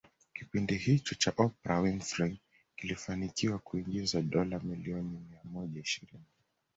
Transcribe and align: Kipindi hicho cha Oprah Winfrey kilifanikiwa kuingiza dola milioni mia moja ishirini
Kipindi 0.35 0.77
hicho 0.77 1.15
cha 1.15 1.31
Oprah 1.37 1.83
Winfrey 1.83 2.39
kilifanikiwa 2.75 3.59
kuingiza 3.59 4.21
dola 4.21 4.59
milioni 4.59 5.19
mia 5.31 5.39
moja 5.43 5.79
ishirini 5.81 6.23